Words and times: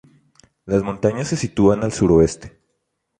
Las 0.65 0.81
montañas 0.81 1.27
se 1.27 1.37
sitúan 1.37 1.83
al 1.83 1.91
suroeste. 1.93 2.57